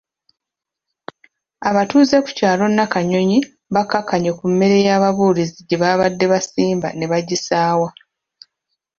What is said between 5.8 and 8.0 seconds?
babadde baasimba ne bagisaawa.